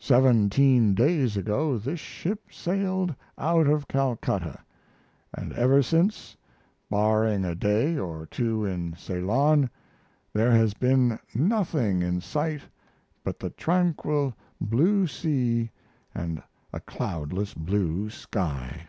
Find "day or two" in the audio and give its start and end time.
7.54-8.64